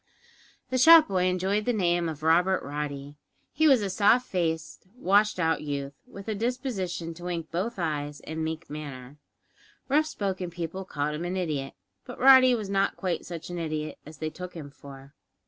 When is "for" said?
14.71-15.13